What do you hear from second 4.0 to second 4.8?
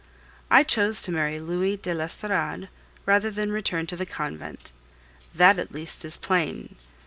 convent;